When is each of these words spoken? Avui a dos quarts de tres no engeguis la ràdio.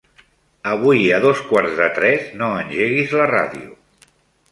Avui 0.69 1.03
a 1.17 1.19
dos 1.25 1.43
quarts 1.49 1.75
de 1.81 1.89
tres 1.97 2.31
no 2.39 2.47
engeguis 2.63 3.13
la 3.21 3.29
ràdio. 3.33 3.77